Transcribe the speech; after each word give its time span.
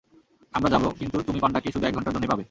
আমরা 0.53 0.69
যাব, 0.69 0.83
কিন্তু 0.99 1.17
তুমি 1.21 1.39
পান্ডাকে 1.39 1.69
শুধু 1.71 1.85
এক 1.87 1.93
ঘন্টার 1.93 2.13
জন্যেই 2.13 2.29
পাবে। 2.29 2.39